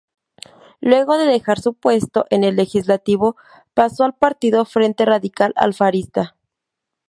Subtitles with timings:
[0.79, 3.35] Luego de dejar su puesto en el legislativo
[3.75, 6.35] pasó al partido Frente Radical Alfarista.